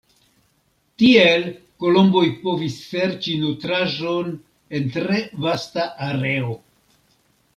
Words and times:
Tiel 1.01 1.43
kolomboj 1.83 2.23
povis 2.45 2.79
serĉi 2.93 3.35
nutraĵon 3.43 4.33
en 4.79 4.89
tre 4.97 5.21
vasta 5.47 5.85
areo. 6.07 6.57